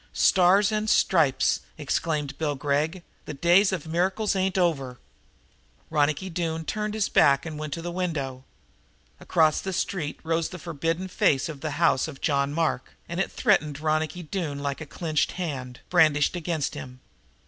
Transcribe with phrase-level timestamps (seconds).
[0.13, 3.03] "Stars and Stripes!" exclaimed Bill Gregg.
[3.25, 4.97] "The days of the miracles ain't over!"
[5.91, 8.43] Ronicky Doone turned his back and went to the window.
[9.19, 13.31] Across the street rose the forbidding face of the house of John Mark, and it
[13.31, 16.99] threatened Ronicky Doone like a clenched hand, brandished against him.